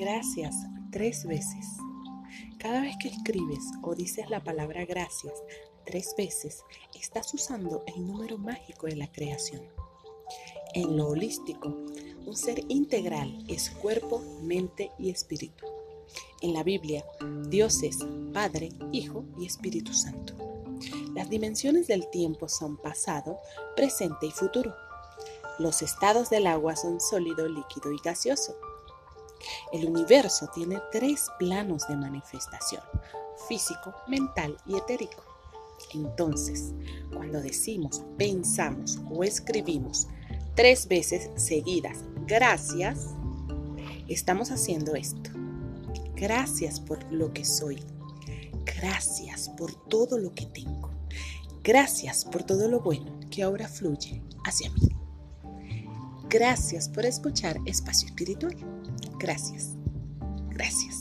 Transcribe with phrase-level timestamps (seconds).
[0.00, 0.56] gracias
[0.90, 1.66] tres veces.
[2.58, 5.34] Cada vez que escribes o dices la palabra gracias
[5.84, 6.64] tres veces,
[6.98, 9.62] estás usando el número mágico de la creación.
[10.72, 11.68] En lo holístico,
[12.24, 15.66] un ser integral es cuerpo, mente y espíritu.
[16.40, 17.04] En la Biblia,
[17.48, 17.98] Dios es
[18.32, 20.34] Padre, Hijo y Espíritu Santo.
[21.14, 23.38] Las dimensiones del tiempo son pasado,
[23.76, 24.74] presente y futuro.
[25.58, 28.56] Los estados del agua son sólido, líquido y gaseoso.
[29.72, 32.82] El universo tiene tres planos de manifestación,
[33.48, 35.22] físico, mental y etérico.
[35.94, 36.72] Entonces,
[37.14, 40.08] cuando decimos, pensamos o escribimos
[40.54, 43.06] tres veces seguidas, gracias,
[44.08, 45.30] estamos haciendo esto.
[46.14, 47.82] Gracias por lo que soy.
[48.76, 50.90] Gracias por todo lo que tengo.
[51.62, 54.88] Gracias por todo lo bueno que ahora fluye hacia mí.
[56.28, 58.56] Gracias por escuchar Espacio Espiritual.
[59.20, 59.76] Gracias.
[60.48, 60.99] Gracias.